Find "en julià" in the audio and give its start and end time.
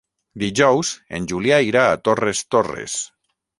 1.19-1.61